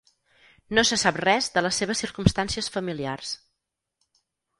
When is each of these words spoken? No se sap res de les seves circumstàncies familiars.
No 0.77 0.83
se 0.91 0.97
sap 1.01 1.19
res 1.19 1.49
de 1.57 1.61
les 1.65 1.77
seves 1.81 2.01
circumstàncies 2.05 2.71
familiars. 2.77 3.35